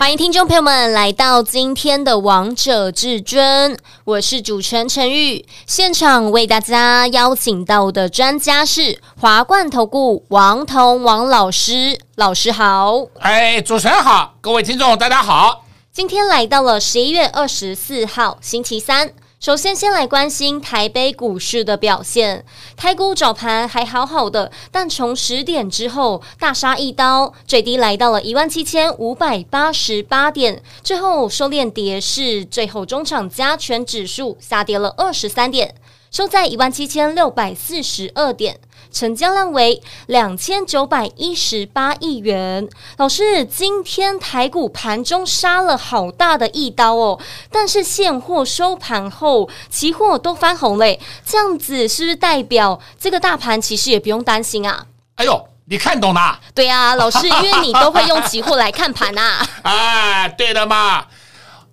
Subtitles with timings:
[0.00, 3.74] 欢迎听众朋友们来到今天的《王者至尊》，
[4.04, 5.44] 我是主持人陈玉。
[5.66, 12.94] 现场为大家邀请到的专家是华冠投顾王彤王老师，老师好。
[13.18, 15.66] 哎，主持人好，各位听众大家好。
[15.92, 19.12] 今天来到了十一月二十四号星期三。
[19.40, 22.44] 首先，先来关心台北股市的表现。
[22.76, 35.74] 台股早盘还好好的，但从十点之后大杀一刀，最低来到了一万七千五百八十八点，最后收敛跌势，最后中场加权指数下跌了二十三点，
[36.10, 38.60] 收在一万七千六百四十二点。
[38.90, 42.68] 成交量为两千九百一十八亿元。
[42.96, 54.86] 老师，今天台股盘中杀了好大的一刀哦，但是现货收盘后，期货都翻红嘞，这样子是不是代表这个大盘其实也不用担心啊？
[55.16, 56.40] 哎呦，你看懂了？
[56.54, 59.46] 对啊，老师，因为你都会用期货来看盘啊。
[59.62, 61.06] 哎，对的嘛，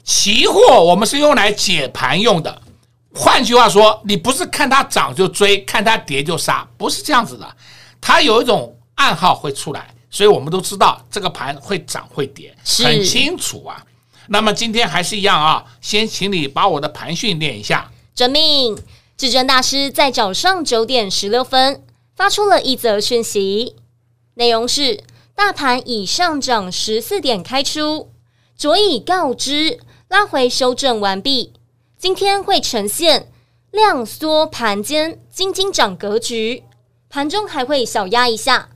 [0.03, 2.61] 期货我们是用来解盘用的。
[3.17, 7.55] 换句话说，你不是看它涨就追，看它跌就杀，不是这样子的。
[7.99, 13.83] 它有一种暗号会出来，所以我们都知道这个盘会涨会跌，很清楚啊。
[14.27, 17.89] 那么今天还是一样啊，先请你把我的盘训练一下。
[18.13, 18.77] 遵命，
[19.17, 21.83] 至尊大师在早上九点十六分
[22.15, 23.75] 发出了一则讯息，
[24.35, 28.11] 内容是：大盘已上涨十四点开出，
[28.55, 31.53] 昨已告知拉回修正完毕。
[31.99, 33.31] 今天会呈现
[33.71, 36.63] 量缩盘间金金涨格局，
[37.09, 38.69] 盘中还会小压一下，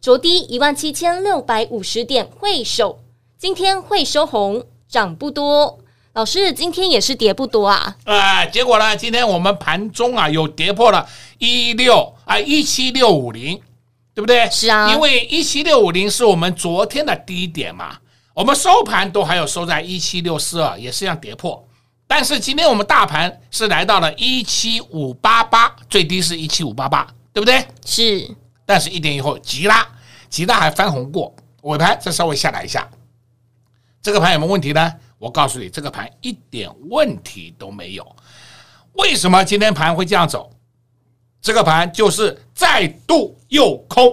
[0.00, 3.00] 着低一万七千六百五十点会守。
[3.36, 5.80] 今天会收红，涨不多。
[6.12, 7.96] 老师，今天也是跌不多啊。
[8.04, 13.60] 呃，结果呢，今天我们盘中啊有跌破了一六啊一七六五零，
[14.14, 14.48] 对不对？
[14.48, 17.98] 是啊，因为一七六五零是我们昨天的低点嘛，
[18.32, 21.66] 我们收盘都还有收在一七六四二，也是一样跌破。
[22.10, 27.64] 但是今天我们大盘是来到了一七五八八，最低是一七五八八，对不对？
[27.86, 28.28] 是。
[28.66, 29.86] 但是一点以后急拉，
[30.28, 31.32] 急拉还翻红过，
[31.62, 32.90] 尾盘再稍微下来一下。
[34.02, 34.92] 这个盘有没有问题呢？
[35.18, 38.16] 我告诉你，这个盘一点问题都没有。
[38.94, 40.50] 为什么今天盘会这样走？
[41.40, 44.12] 这个盘就是再度诱空。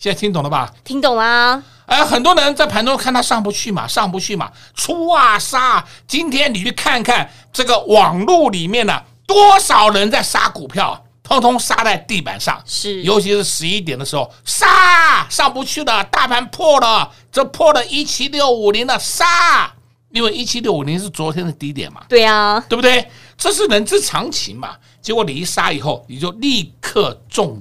[0.00, 0.72] 现在听懂了吧？
[0.82, 1.62] 听懂啦。
[1.84, 5.84] 哎，很多人在盘中看它上不去嘛，上不去嘛，出啊杀。
[6.06, 12.58] 今天你去看看这个网络里面呢，多少人在杀股票，通通杀在地板上。
[12.64, 19.70] 是，尤其是十一点的时候，杀上不去了，大盘破了，这破了一七六五零的杀，
[20.12, 22.00] 因为一七六五零是昨天的低点嘛。
[22.08, 23.06] 对啊，对不对？
[23.36, 24.76] 这是人之常情嘛。
[25.02, 27.60] 结果你一杀以后，你就立刻中。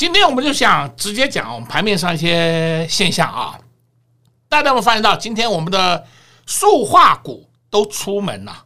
[0.00, 3.60] 今天我们就想直接讲我们盘面上一些现象啊，
[4.48, 6.06] 大家有没有发现到今天我们的
[6.46, 8.64] 塑化股都出门了，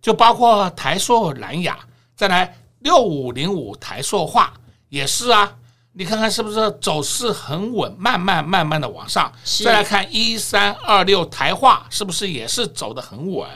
[0.00, 1.78] 就包括台塑、南亚，
[2.16, 4.52] 再来六五零五台塑化
[4.88, 5.54] 也是啊，
[5.92, 9.32] 你看看是不是走势很稳，慢慢慢慢的往上。
[9.64, 13.48] 再来看一三二六台化是不是也是走的很稳？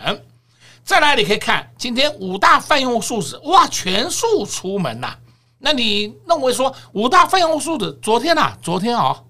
[0.84, 5.16] 再来你可以看今天五大泛用树脂，哇，全数出门呐。
[5.66, 9.20] 那你认为说五大泛用数字昨天呐、啊，昨天啊，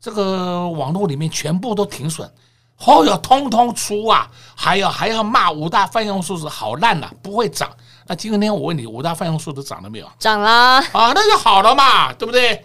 [0.00, 2.30] 这个网络里面全部都停损，
[2.78, 7.68] 哦哟，通通出啊，还要还要骂五大泛用数字好烂呐、啊，不会涨。
[8.06, 10.08] 那今天我问你，五大泛用数字涨了没有？
[10.16, 12.64] 涨啦啊，那就好了嘛，对不对？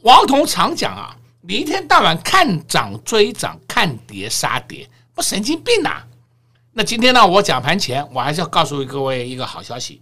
[0.00, 6.06] 王彤常讲啊，你一天到晚看涨追涨，看跌杀跌，不神经病呐、啊？
[6.72, 10.00] 那今天呢，我讲盘前，我还是要告诉各位一个好消息。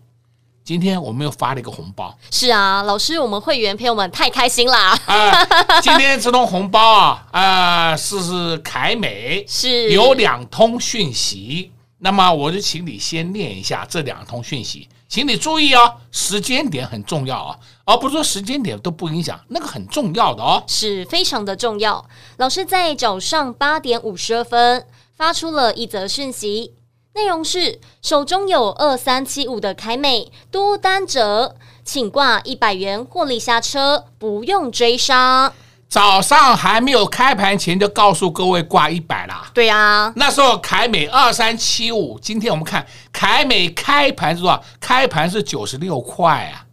[0.64, 4.96] 今天我们又发了一个红包，是啊，老师，我们会员朋友们太开心啦！
[5.06, 22.06] 啊，今天这通红包啊，啊，是是凯美，是有两通讯息，那么我就请你先念一下这两通讯息，请你注意哦，时间点很重要啊，而不是说时间点都不影响，那个很重要的哦，是非常的重要。
[22.36, 24.86] 老师在早上八点五十二分
[25.16, 26.74] 发出了一则讯息。
[27.14, 35.52] 内容是：手中有二三七五的凯美多单折，请挂一百元获利下车，不用追杀。
[35.90, 39.50] 早上还没有开盘前就告诉各位挂一百啦。
[39.52, 44.62] 对呀、啊，那时候凯美二三七五，今天我们看凯美开盘是多少？
[44.80, 46.64] 开盘是九十六块啊，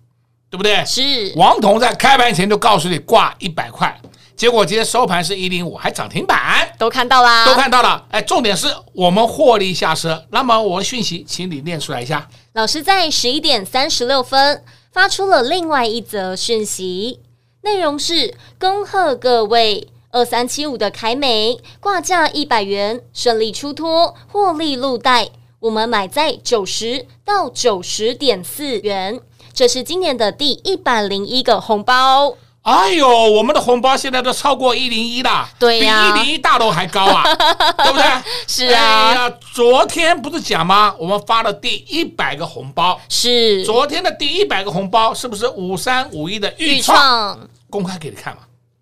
[0.49, 0.85] 对不对？
[0.85, 1.33] 是。
[1.35, 3.99] 王彤在开盘前就告诉你挂一百块，
[4.39, 8.05] 结果今天收盘是一零五，还涨停板，都看到啦，都看到了。
[8.09, 10.23] 哎，重点是我们获利下车。
[10.31, 12.25] 那么我的讯息，请你念出来一下。
[12.53, 14.63] 老师在十一点三十六分
[14.93, 17.19] 发出了另外一则讯息。
[17.63, 25.27] 内容是：恭贺各位二三七五的凯美挂价一百元，顺利出脱，获利入袋。
[25.59, 29.19] 我们买在九十到九十点四元，
[29.51, 32.35] 这是今年的第一百零一个红包。
[32.63, 37.23] 哎呦，我们的红包现在都超过一零一啦，对呀、啊，比一零一大楼还高啊，
[37.83, 38.05] 对不对？
[38.47, 39.09] 是啊。
[39.09, 40.93] 哎呀，昨天不是讲吗？
[40.99, 47.39] 我们发了第一百个红包，是昨天的第一百个红包，是不是五三五一的预创？
[47.69, 48.41] 公开给你看嘛，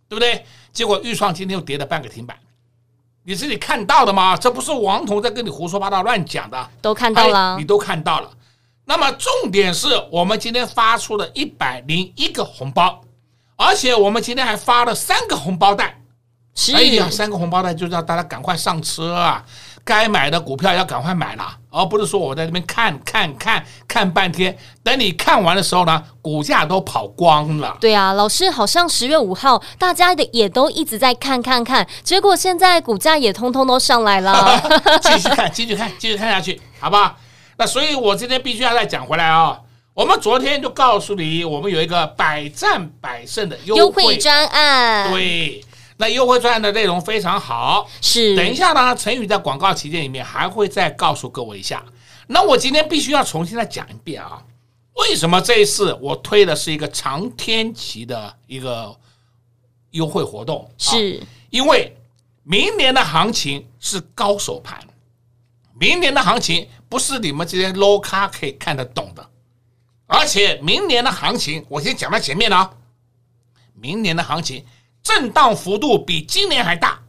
[0.09, 0.43] 对不对？
[0.73, 2.35] 结果预创今天又跌了半个停板，
[3.23, 4.35] 你自己看到的吗？
[4.35, 8.29] 这不是王彤在跟你胡说八道乱讲的，都看到了，哎，你都看到了。
[8.85, 13.01] 那么重点是我们今天发出了一百零一个红包，
[13.57, 15.99] 而且我们今天还发了三个红包袋。
[16.55, 19.43] 是，哎呀，三个红包袋就让大家赶快上车啊！
[19.85, 27.77] 该买的股票要赶快买了，而不是说我在这边看看看看半天，等你看完的时候呢，股价都跑光了。
[27.79, 34.59] 对啊，老师，好像十月五号大家的也都一直在看看看，结果现在股价也通通都上来了。
[35.03, 37.15] 继续看，继续看，继续看下去，好不好？
[37.57, 39.59] 那所以我今天必须要再讲回来啊、哦！
[39.97, 45.11] 我们昨天就告诉你，我们有一个百战百胜的优惠专案。
[45.11, 45.65] 对。
[45.97, 48.35] 那优惠专案的内容非常好，是。
[48.35, 51.83] 等一下呢，陈宇在广告期间里面还会再告诉各位一下。
[52.27, 54.39] 那我今天必须要重新再讲一遍啊，
[54.97, 58.95] 为什么这一次我推的是一个长天期的一个
[59.89, 60.69] 优惠活动？
[60.77, 61.19] 是
[61.49, 61.91] 因为
[62.43, 64.79] 明年的行情是高手盘，
[65.79, 69.27] 明年的行情不是你们这些 low 咖可以看得懂的，
[70.17, 72.71] 而且明年的行情，我先讲到前面了，
[73.75, 74.65] 明年的行情。
[75.03, 76.99] 震荡幅度比今年还大，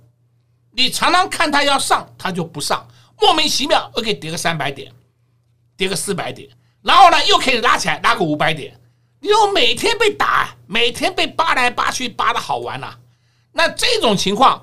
[0.70, 2.86] 你常常看它要上，它就不上，
[3.18, 4.92] 莫名其妙又可以跌个三百点，
[5.76, 6.48] 跌个四百点，
[6.82, 8.78] 然后呢又可以拉起来，拉个五百点，
[9.20, 12.98] 你说每天被打，每天被扒来扒去，扒的好玩呐、啊。
[13.52, 14.62] 那这种情况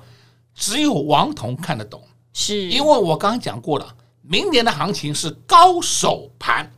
[0.54, 2.02] 只有王彤看得懂，
[2.32, 6.72] 是因为我刚刚讲过了，明年的行情是高手盘。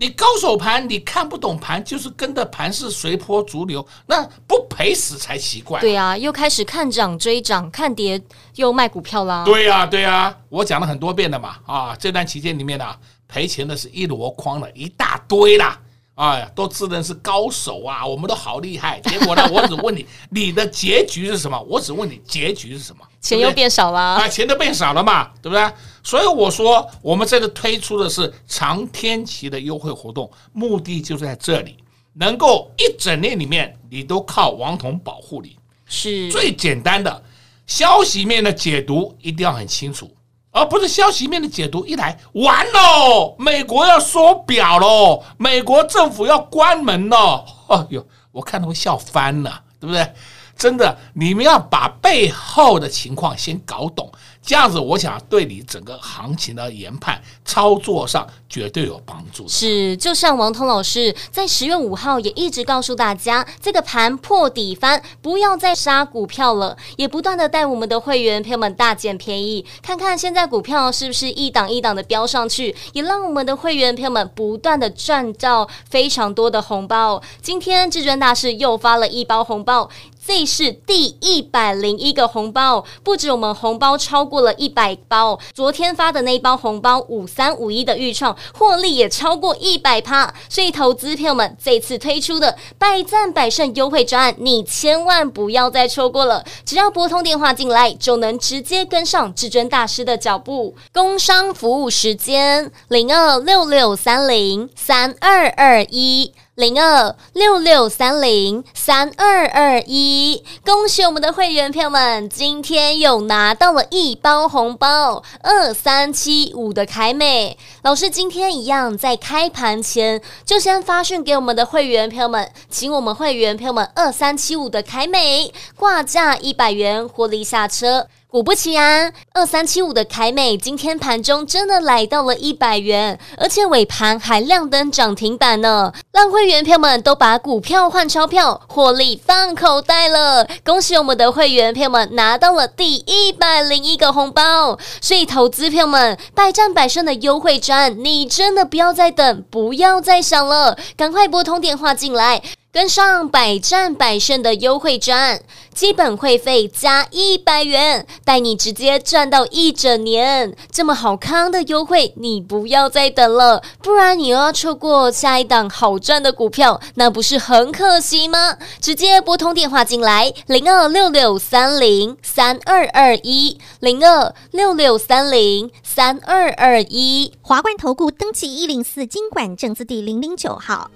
[0.00, 5.78] 你高手盘，你看不懂盘，就是跟着盘势随波逐流，那不赔死才奇怪。
[5.78, 8.18] 对呀、啊，又开始看涨追涨，看跌
[8.54, 9.44] 又卖股票啦。
[9.44, 11.56] 对呀、啊，对呀、啊，我讲了很多遍了嘛。
[11.66, 12.98] 啊，这段期间里面呢、啊，
[13.28, 15.78] 赔钱的是一箩筐的一大堆啦。
[16.20, 19.00] 哎呀，都自认是高手啊，我们都好厉害。
[19.08, 21.58] 结果呢，我只问你，你的结局是什么？
[21.62, 23.02] 我只问你结局是什么？
[23.22, 25.72] 钱又变少了啊，钱都变少了嘛，对不对？
[26.02, 31.78] 所以我说，我们这次推出的是长天期的优惠活动，目的就在这里，
[32.12, 35.56] 能够一整年里面你都靠王彤保护你，
[35.86, 37.22] 是最简单的
[37.66, 40.14] 消息面的解读一定要很清楚。
[40.52, 50.12] 而不是消息面的解读，一来完喽，美国要缩表喽，美国政府要关门喽，哎呦，我看他们笑翻了，对不对？
[50.56, 54.12] 真的，你们要把背后的情况先搞懂。
[54.42, 59.46] 这样子，我想对你整个行情的研判操作上绝对有帮助。
[59.46, 77.22] 是，就像王彤老师在十月五号也一直告诉大家，这个盘破底翻，不要再杀股票了，也不断的带我们的会员朋友们大捡便宜，看看现在股票是不是一档一档的飙上去，也让我们的会员朋友们不断的赚到非常多的红包。
[77.42, 79.88] 今天至尊大师又发了一包红包。
[80.22, 100.76] 这是第一百零一个红包，不止我们红包超过了一百包，昨天发的那一包红包五三五一的预创获利也超过一百趴，所以投资朋友们这次推出的百战百胜优惠专案，你千万不要再错过了，只要拨通电话进来，就能直接跟上至尊大师的脚步。
[100.92, 106.32] 工商服务时间零二六六三零三二二一。
[106.60, 128.06] 零二六六三零三二二一，恭喜我们的会员朋友们，今天又拿到了一包红包，二三七五的凯美老师今天一样在开盘前就先发讯给我们的会员朋友们，请我们会员朋友们二三七五的凯美挂价一百元获利下车。
[128.30, 140.46] 果不其然，二三七五的凯美今天盘中真的来到了一百元，而且尾盘还亮灯涨停板呢，让会员票们都把股票换钞票，获利放口袋了。
[140.64, 152.40] 恭喜我们的会员票们拿到了第一百零一个红包，所以投资票们百战百胜的优惠战，你真的不要再等，不要再想了，赶快拨通电话进来。
[152.72, 155.42] 跟上百战百胜的优惠战，
[155.74, 160.54] 基本会费加一百元，带你直接赚到一整年。
[160.70, 168.56] 这么好康的优惠，你不要再等了，不然你又要错过下一档好赚的股票，那不是很可惜吗？
[168.80, 177.32] 直接拨通电话进来，零二六六三零三二二一，零二六六三零三二二一。
[177.42, 180.88] 华冠投顾登记一零四金管证字第零零九号。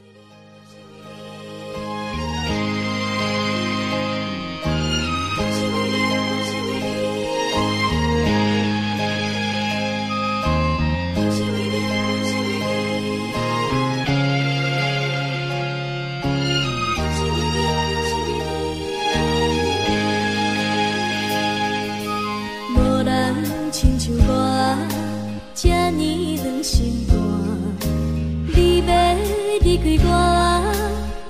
[30.02, 30.08] 我，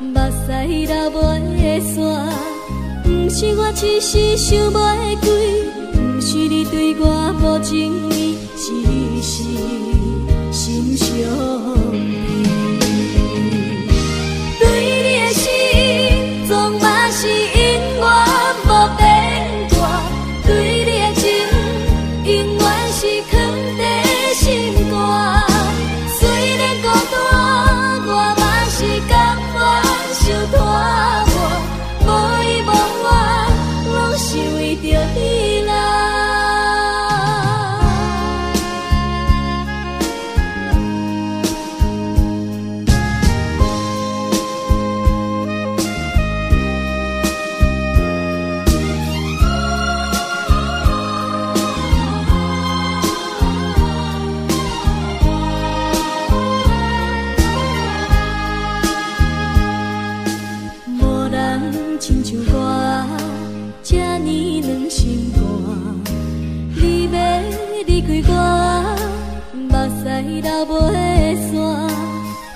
[0.01, 0.17] 目
[0.47, 1.17] 屎流袂
[1.83, 1.95] 煞。
[3.03, 4.77] 不是我只是想袂
[5.21, 5.27] 开，
[5.93, 7.05] 不是你对我
[7.41, 8.65] 无情意，只
[9.23, 9.33] 是
[10.53, 11.07] 心伤。
[14.61, 14.89] 对你
[15.21, 17.54] 的心，总嘛是。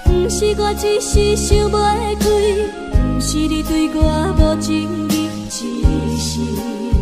[0.04, 1.75] 不是我只是想袂
[2.18, 2.28] 开，
[3.14, 4.02] 不是你对我
[4.38, 5.64] 无情意，只
[6.18, 6.98] 是。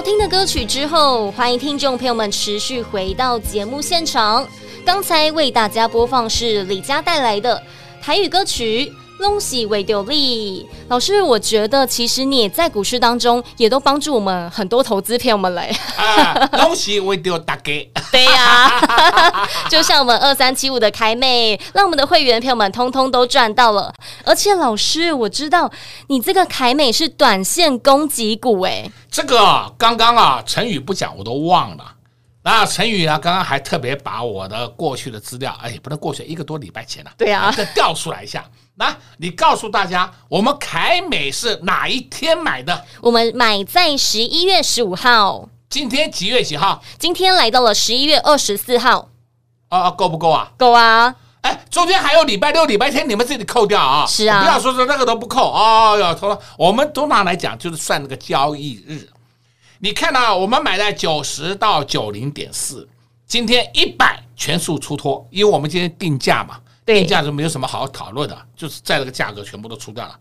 [0.00, 4.48] 好听的歌曲之后，欢迎听众朋友们持续回到节目现场。
[4.82, 7.62] 刚才为大家播放是李佳带来的
[8.00, 8.86] 台语歌曲
[9.20, 15.70] 《恭喜维丢利老师，我觉得其实你也在股市当中也都帮助我们很多投资朋友们嘞。
[16.52, 17.70] 恭喜维丢大哥！
[18.10, 23.92] 对呀、啊， 就像我们二三七五的凯美，让我们的会员朋友们通通都赚到了。
[24.24, 25.70] 而且老师，我知道
[26.08, 28.90] 你这个凯美是短线攻击股哎。
[29.10, 31.84] 这个刚刚啊，陈宇不讲我都忘了。
[32.42, 38.44] 那陈宇啊，刚刚还特别把我的过去的资料，哎，不能过去一个多礼拜前了、啊，对呀、啊，再调出来一下。
[38.76, 42.84] 那你告诉大家，我们凯美是哪一天买的？
[43.02, 45.48] 我们买在十一月十五号。
[45.68, 46.82] 今天几月几号？
[46.98, 49.10] 今天来到了十一月二十四号。
[49.68, 50.50] 啊，够不够啊？
[50.56, 51.14] 够啊！
[51.42, 54.06] 哎，中间还有礼拜六、礼拜天，你们自己扣掉啊。
[54.06, 59.06] 是啊，不要说说那个都不扣哦哟，从我们通常来讲就是算那个交易日。
[59.82, 62.86] 你看到、啊、我们买在九十到九零点四，
[63.26, 66.60] 今天一百全数出脱，因为我们今天定价嘛。
[66.84, 70.18] 定价就没有什么好讨论的，就是在这个价格全部都出掉了。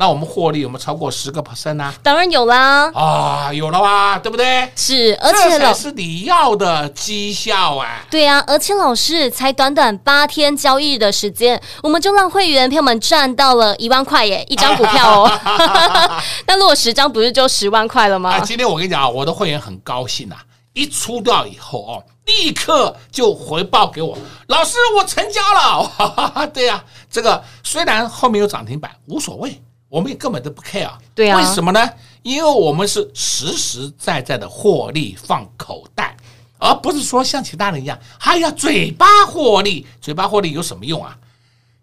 [0.00, 1.92] 那我们获利有没有超过十个 percent 呢？
[2.04, 2.88] 当然有啦！
[2.94, 4.70] 啊，有了吧，对不对？
[4.76, 8.06] 是，而且老这才是你要的绩效啊！
[8.08, 15.40] 对啊，而且老师才短短八天交易日的时间，我们就让会员朋友们赚到了一万块耶，一张股票哦。
[16.46, 18.30] 那如果十张不是就十万块了吗？
[18.30, 20.40] 啊，今天我跟你讲啊，我的会员很高兴啊，
[20.74, 22.04] 一出掉以后哦。
[22.28, 24.14] 立刻就回报给我，
[24.48, 25.82] 老师，我成交了。
[25.82, 30.90] 哈哈哈，对呀、啊，这个虽然后面有涨停板，无所谓，我们也根本都不 care。
[31.14, 31.88] 对啊，为什么呢？
[32.22, 36.16] 因为我们是实实在在的获利放口袋，
[36.58, 39.86] 而不是说像其他人一样，还要嘴巴获利。
[40.00, 41.16] 嘴巴获利有什么用啊？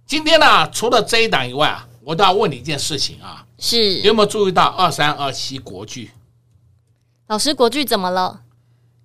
[0.06, 6.12] 今天呢，除了这一档以外啊，我都要问你一件事情啊，是有没有注意到二三二七国剧？
[7.28, 8.42] 老师，国剧怎么了？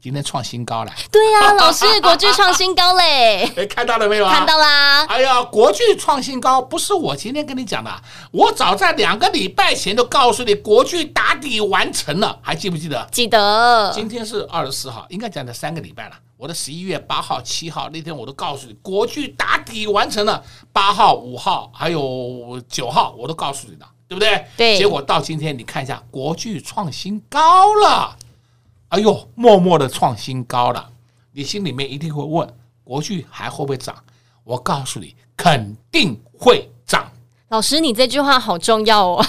[0.02, 3.44] 今天创新高了，对呀、啊，老师，国巨创新高嘞！
[3.54, 4.32] 哎，看到了没有啊？
[4.34, 5.04] 看到啦！
[5.04, 7.90] 哎呀，国巨创新高不是我今天跟你讲的，
[8.30, 13.06] 我早在两个礼拜前就告诉你，国巨打底完成了，还记不记得？
[13.12, 13.92] 记得。
[13.94, 16.14] 今天是二十四号，应该讲的三个礼拜了。
[16.38, 20.42] 我的十一月八号、七号那天我都告诉你，国剧打底完成了，
[20.72, 24.46] 八号、五号还有九号我都告诉你的，对不对？
[24.56, 24.78] 对。
[24.78, 28.16] 结果到今天你看一下，国剧创新高了。
[28.90, 30.90] 哎呦，默默的创新高了，
[31.30, 32.48] 你心里面一定会问：
[32.82, 33.94] 国巨还会不会涨？
[34.42, 37.08] 我告诉你，肯定会涨。
[37.50, 39.24] 老师，你这句话好重要哦。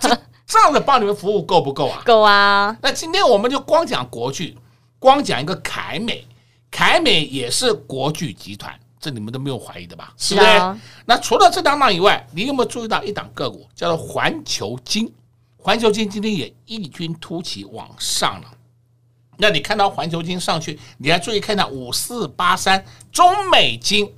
[0.00, 0.16] 这
[0.46, 2.02] 这样的帮你们服务够不够啊？
[2.06, 2.76] 够啊。
[2.80, 4.56] 那今天我们就光讲国剧，
[5.00, 6.24] 光讲一个凯美，
[6.70, 10.14] 凯美也是国剧集团，这你们都没有怀疑的吧？
[10.16, 10.72] 是啊。
[10.72, 10.80] 对。
[11.04, 15.12] 那除了这两档以外，你有没有注意到一档个股叫做环球金？
[15.56, 18.46] 环球金今天也异军突起往上了。
[19.36, 24.10] 那你看到环球金上去，你要注意看到五四八三中美金，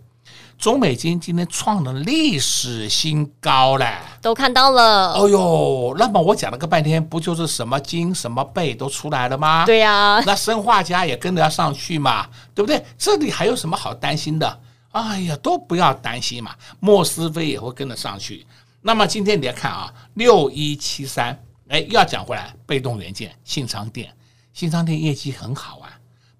[0.58, 5.12] 中美金今天创了历史新高了，都看到了。
[5.12, 9.64] 哦呦，那么我讲了个半天，不就是什么金什么贝都出来了吗？
[9.66, 12.84] 对呀、啊，那生化家也跟着要上去嘛，对不对？
[12.96, 14.60] 这里还有什么好担心的？
[14.92, 18.46] 哎呀，都不要担心嘛，莫斯菲也会跟着上去。
[18.80, 24.10] 那么今天你来看啊，六一七三，哎，又要讲回来，被动元件，信昌电。
[24.56, 25.92] 新商店业绩很好啊，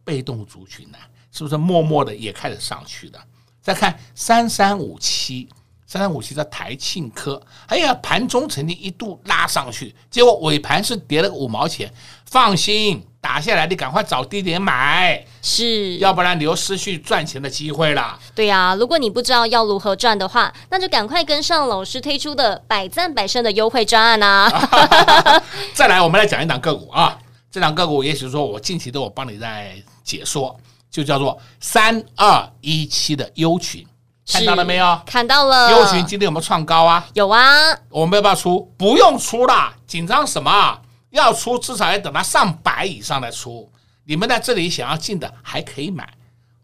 [0.03, 3.21] 被动族群呢、啊，是不是默默的也开始上去了？
[3.61, 5.47] 再看三三五七，
[5.87, 11.93] 三三五七的台庆科，哎呀，盘中曾经一度拉上去，结果尾盘是跌了个五毛钱。
[12.25, 18.19] 放心，打下来你赶快找低点买，是，要不然你又失去赚钱的机会了。
[18.35, 24.49] 对呀、啊，如果你不知道要如何赚的话，那就赶快跟上老师推出的百战百胜的优惠专案啊！
[25.75, 27.19] 再来，我们来讲一档个股啊。
[27.57, 30.55] 这两个股，也许说我近期都有帮你在解说，
[30.91, 33.83] 就叫做三二一七的优群，
[34.31, 35.01] 看到了没有？
[35.07, 35.71] 看到了。
[35.71, 37.09] 优群今天有没有创高啊？
[37.15, 37.41] 有啊。
[37.89, 38.71] 我们要不要出？
[38.77, 40.79] 不用出啦，紧张什么？
[41.09, 43.67] 要出至少要等它上百以上再出。
[44.05, 46.07] 你们在这里想要进的还可以买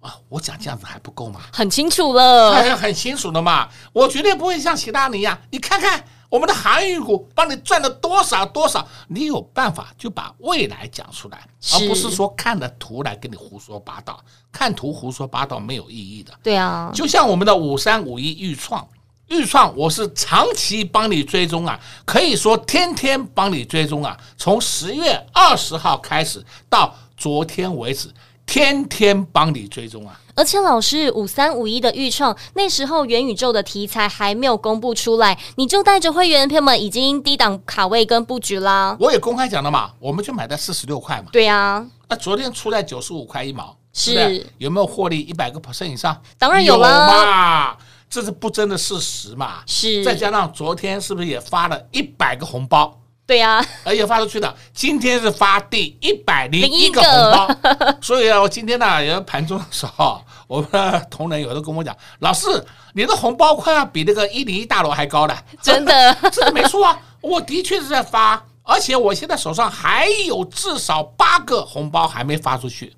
[0.01, 0.15] 啊。
[0.29, 1.41] 我讲这样子还不够吗？
[1.51, 3.67] 很清楚了，很很清楚的嘛。
[3.95, 6.05] 我绝对不会像其他人一样，你看看。
[6.33, 14.19] 我们的航运股帮你赚了多少多少，你有办法就把未来讲出来，而不是说看了图来跟你胡说八道。
[14.51, 16.33] 看图胡说八道没有意义的。
[16.43, 18.89] 对啊，就像我们的五三五一预创，
[19.29, 28.09] 预创我是长期帮你追踪啊，可以说天天帮你追踪啊，从十月二十号开始到昨天为止，
[28.47, 30.19] 天天帮你追踪啊。
[30.35, 38.97] 而且老师五三五一的预创那时候元宇宙的题材还没有公布出来，你就带着会员朋友们已经低档卡位跟布局啦。
[38.99, 41.27] 我也公开讲了嘛，我们就买在四十六块嘛。
[41.31, 46.19] 对呀、啊，那昨天出在九十五块一毛，是，是有没有获利一百个 percent 以上？
[46.39, 47.77] 当然有啦。
[48.09, 49.63] 这是不争的事实嘛。
[49.67, 52.99] 是，再加上昨天是不是也发了一百个红包？
[53.25, 54.55] 对呀、啊，而且发出去的。
[54.75, 57.57] 今天是发第一百零一个红包，
[58.03, 62.47] 所以啊，我今天呢，也盘中的时候，我们的同仁有的跟我讲，老师，
[62.93, 72.93] 你的红包快要比那个一零一大楼还高了， 真的， 这个没错啊，我的确是在发，而且我现在手上还有至少八个红包还没发出去，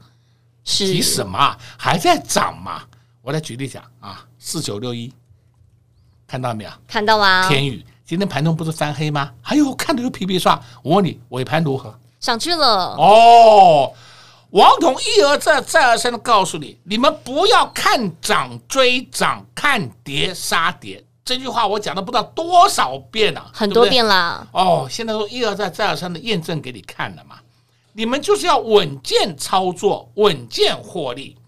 [0.64, 1.56] 是急什么？
[1.76, 2.82] 还在涨嘛？
[3.20, 5.12] 我来举例讲啊，四九六一，
[6.26, 6.70] 看到没有？
[6.88, 7.84] 看到啦，天宇。
[8.06, 9.32] 今天盘中不是翻黑吗？
[9.40, 10.60] 还有看的就皮皮刷。
[10.82, 11.98] 我问你，尾盘如何？
[12.20, 12.94] 上去了。
[12.98, 13.90] 哦，
[14.50, 21.02] 王彤一而再再而三的告诉你，你们不要看涨追涨，看跌杀跌。
[21.24, 24.46] 这句话我讲了不知道多少遍了，很多遍了。
[24.52, 27.36] 哦，现在都一而再再而三的验证给你看了嘛。
[27.94, 31.38] 你们就是要稳健操作，稳健获利。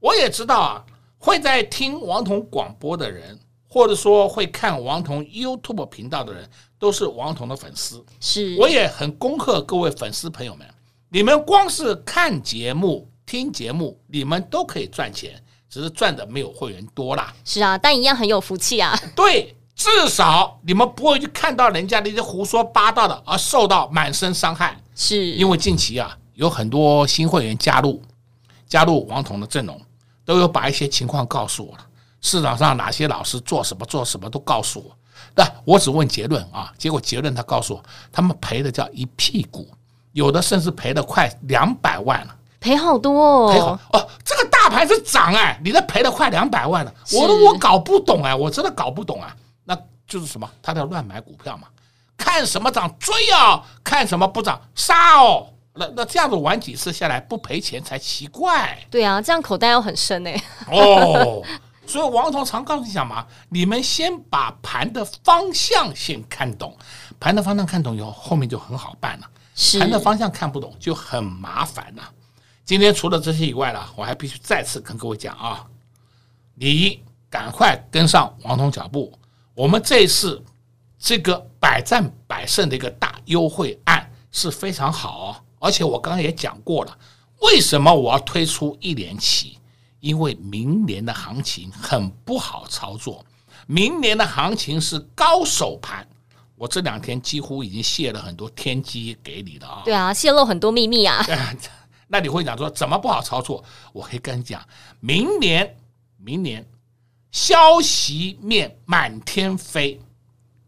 [0.00, 0.84] 我也知道啊，
[1.18, 3.38] 会在听王彤广播的人。
[3.68, 8.04] 或者说会看王彤 YouTube 频道的人，都是王彤的粉丝。
[8.18, 10.66] 是，我也很恭贺各位粉丝朋友们，
[11.10, 17.34] 你们光是看节目、听节目，你们都可以赚钱，只是赚的没有会员多啦。
[17.44, 18.98] 是啊，但一样很有福气啊。
[19.14, 24.80] 对，至少你们不会去看到人家那些胡说八道的而受到满身伤害。
[24.94, 28.02] 是，因为近期啊，有很多新会员加入，
[28.66, 29.78] 加入王彤的阵容，
[30.24, 31.84] 都有把一些情况告诉我了。
[32.20, 34.96] 市场上哪些老师做什么做什么都告诉我，
[35.36, 39.68] 那我只问结论啊，结果结论他告诉我，他们赔的叫一屁股，
[40.12, 49.76] 有的甚至赔了快两百万了，赔好多哦，赔好哦，这个大盘是涨哎，你都赔了快两百万了，我我搞不懂哎，我真的搞不懂啊，那
[50.06, 51.68] 就是什么，他在乱买股票嘛，
[52.16, 61.44] 看什么涨追哦，看什么不涨杀哦，那那这样子玩几次下来不赔钱才奇怪，对啊，这样口袋要很深哎，哦。
[61.88, 66.76] 所以王彤常告诉你讲嘛，你们先把盘的方向先看懂，
[67.18, 69.30] 盘的方向看懂以后，后面就很好办了。
[69.54, 72.02] 是盘的方向看不懂就很麻烦了。
[72.64, 75.64] 今天除了这些以外呢，我还必须再次跟各位讲啊，
[76.54, 79.18] 你赶快跟上王彤脚步。
[79.54, 80.44] 我们这一次
[80.98, 86.96] 这个百战百胜的一个大优惠案是非常好哦，而且我刚刚也讲过了，
[87.40, 89.58] 为什么我要推出一连期？
[90.00, 93.24] 因为明年的行情很不好操作，
[93.66, 96.06] 明年的行情是高手盘。
[96.56, 99.82] 我这两天几乎已经泄了很多天机给你了啊！
[99.84, 101.24] 对啊，泄露很多秘密啊。
[102.08, 103.62] 那你会讲说怎么不好操作？
[103.92, 104.60] 我可以跟你讲，
[104.98, 105.76] 明年
[106.16, 106.66] 明年
[107.30, 110.00] 消息面满天飞，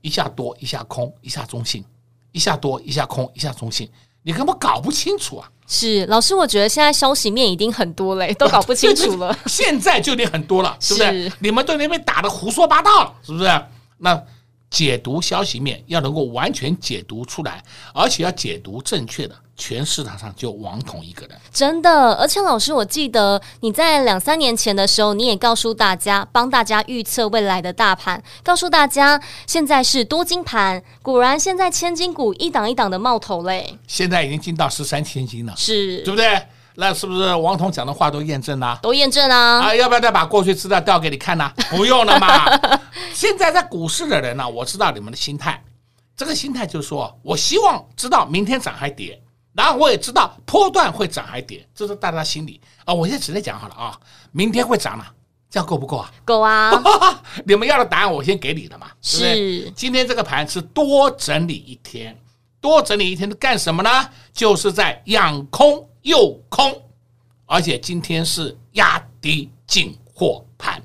[0.00, 1.84] 一下多一下空，一下中性，
[2.30, 3.90] 一下多一下空，一下中性，
[4.22, 5.50] 你根本搞不清楚啊！
[5.72, 9.38] 是老师，我觉得现在消息面已经很多嘞，都搞不清楚了。
[9.46, 11.32] 现在就已经很多了， 是不是？
[11.38, 13.48] 你们对那边打的胡说八道了，是不是？
[13.98, 14.20] 那
[14.68, 17.62] 解读消息面要能够完全解读出来，
[17.94, 19.34] 而且要解读正确的。
[19.60, 22.14] 全市场上就王彤一个人，真的。
[22.14, 30.82] 而且老师，我记得你在两三年前的时候，你也告诉大家，帮大家预测未来的大盘，告诉大家现在是多金盘。
[31.02, 33.78] 果然，现在千金股一档一档的冒头嘞。
[33.86, 36.42] 现在已经进到十三千金了，是对不对？
[36.76, 38.78] 那是不是王彤讲的话都验证了？
[38.80, 39.60] 都验证啊！
[39.60, 41.52] 啊，要不要再把过去资料调给你看呢？
[41.68, 42.46] 不用了嘛。
[43.12, 45.62] 现在在股市的人呢，我知道你们的心态，
[46.16, 49.20] 这个心态就是说我希望知道明天涨还跌。
[49.52, 52.94] 然后我也知道波段会涨还跌，这是大家心里啊。
[52.94, 53.98] 我现在直接讲好了啊，
[54.30, 55.12] 明天会涨了，
[55.50, 56.12] 这样够不够啊？
[56.24, 56.70] 够啊！
[57.44, 58.88] 你们要的答案我先给你了嘛。
[59.02, 59.70] 是？
[59.72, 62.16] 今天这个盘是多整理一天，
[62.60, 63.90] 多整理一天是干什么呢？
[64.32, 66.72] 就是在养空诱空，
[67.46, 70.80] 而且今天是压低进货盘。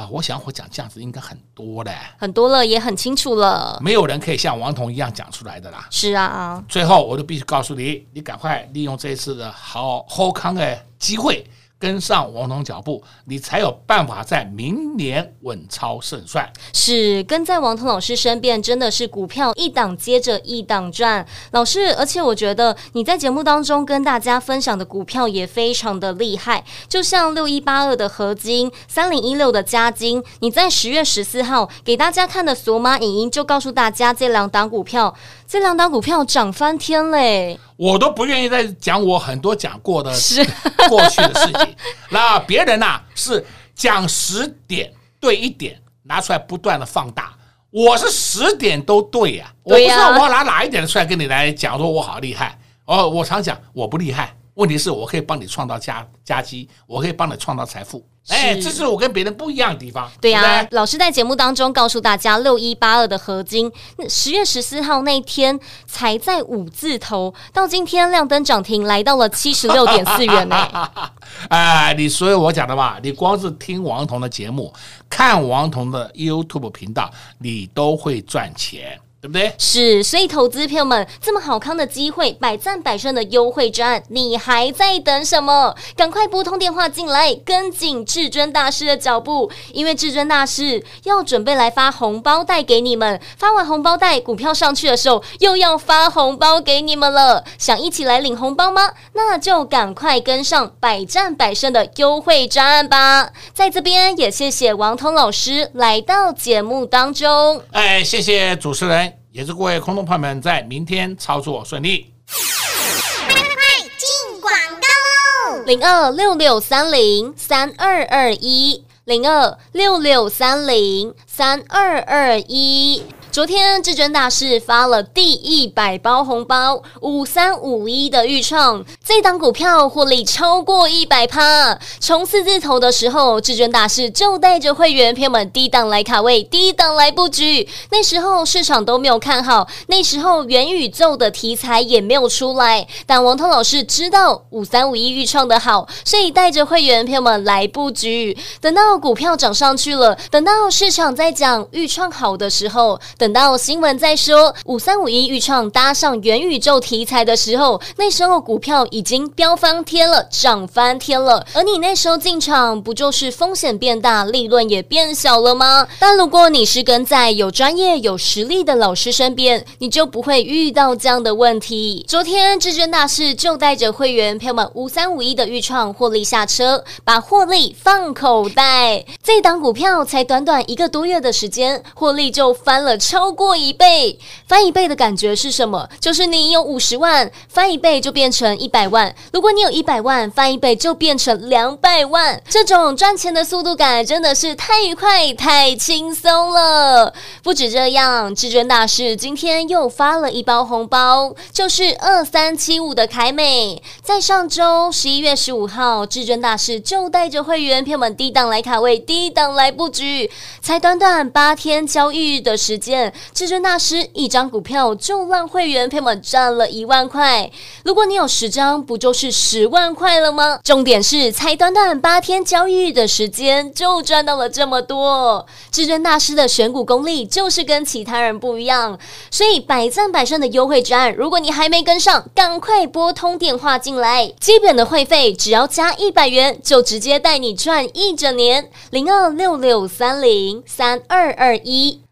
[0.00, 3.78] 啊，我想我讲这样子应该很多嘞，很多了，也很清楚了。
[3.82, 5.86] 没有人可以像王彤一样讲出来的啦。
[5.90, 11.44] 是啊，最后我就必须告诉你，你赶快利用这一次的好后康的机会。
[11.80, 16.46] 跟上王彤脚步，你才有办法在明年稳操胜算。
[16.74, 21.26] 是跟在王彤老师身边，真的是股票一档接着一档赚。
[21.52, 35.14] 老师，而且我觉得你在节目当中跟大家分享的股票也非常的厉害，就像六一八二的合金、三零一六的加金，你在十月十四号给大家看的索马影音，就告诉大家这两档股票。
[35.50, 37.58] 这两档股票涨翻天嘞！
[37.76, 40.44] 我都不愿意再讲我很多讲过的是
[40.88, 41.76] 过去的事情。
[42.08, 47.32] 那别人呐、啊、是讲十点对一点，拿出来不断的放大。
[47.72, 52.56] 我是十点都对呀、啊，我不知道我要拿哪一点出来跟你来讲，说我好厉害。
[52.84, 58.06] 哦，我常讲我不厉害，问题是我可以帮你创造佳佳绩，我可以帮你创造财富。
[58.28, 60.08] 哎，这是我跟别人不一样的地方。
[60.20, 63.72] 对呀、啊，老师在节目当中告诉大家，六一八二的合金，
[64.06, 70.90] 十月十四号那天才在五字头，到今天亮灯涨停，来到了七十六点四元呢。
[71.48, 74.70] 哎，你所以我讲的嘛，你光是听王彤的节目，
[75.08, 79.00] 看王彤的 YouTube 频道，你都会赚钱。
[79.20, 79.52] 对不对？
[79.58, 85.74] 是，所以投资朋友们这么好康的机会，百战百胜的优惠专案，你还在等什么？
[85.94, 93.20] 赶快拨通电话进来，跟紧至尊大师的脚步，因为至尊大师要准备来发红包袋给你们。
[93.36, 97.44] 发完红包袋，股票上去的时候，又要发红包给你们了。
[97.58, 98.90] 想一起来领红包吗？
[99.12, 103.30] 那就赶快跟上百战百胜的优惠专案吧。
[103.52, 107.60] 在这边也谢谢王彤老师来到节目当中。
[107.72, 109.09] 哎，谢谢主持人。
[109.32, 112.12] 也祝各位空头朋友们在明天操作顺利。
[112.26, 115.62] 快快快，进广告喽！
[115.66, 123.04] 零二六六三零三二二一，零二六六三零三二二一。
[123.32, 131.78] 昨天至尊大师发了第一百包红包，五三五一的预创，这档股票获利超过一百趴。
[132.00, 137.68] 从四字头的时候，至尊大师就带着会员朋友们低档来卡位，低档来布局。
[137.92, 142.84] 那时候市场都没有看好，那时候元宇宙的题材也没有出来。
[143.06, 148.36] 但王涛老师知道五三五一预创的好，所以带着会员朋友们来布局。
[148.60, 153.00] 等到股票涨上去了，等到市场在讲预创好的时候。
[153.20, 161.46] 等到新闻在说五三五一预创搭上元宇宙题材的时候，那时候股票已经飙翻天了，涨翻天了。
[161.52, 165.86] 而你那时候进场，不就是风险变大，利润也变小了吗？
[165.98, 172.02] 但如果你是跟在有专业、有实力的老师身边，你就不会遇到这样的问题。
[172.08, 179.04] 昨天至尊大师就带着会员朋友们五三五一的预创获利下车，把获利放口袋。
[179.22, 182.96] 这档股票才短短一个多月的时间，获利就翻了。
[183.10, 185.88] 超过一倍，翻一倍的感觉是什么？
[185.98, 192.40] 就是你有五十万，翻一倍就变成一百万；如果你有一百万，翻一倍就变成两百万。
[192.48, 197.12] 这种赚钱的速度感真的是太愉快、太轻松了。
[197.42, 203.82] 不止这样，至尊大师今天又发了一包红包，就是二三七五的凯美。
[204.04, 210.30] 在上周十一月十五号，至尊大师就带着会员朋友们低档来卡位，低档来布局，
[210.62, 212.99] 才短短八天交易的时间。
[213.32, 217.50] 至尊大师一张股票就让会员朋友们赚了一万块，
[217.84, 220.58] 如果你有十张，不就是十万块了吗？
[220.64, 225.46] 重点是才短短八天交易的时间就赚到了这么多。
[225.70, 228.98] 至尊大师的选股功力就是跟其他人不一样，
[229.30, 234.32] 所以百战百胜的优惠战，如果你还没跟上，赶快拨通电话进来。
[234.40, 238.70] 基本的会费只要加一百元，就直接带你赚一整年。
[238.90, 242.00] 零二六六三零三二二一。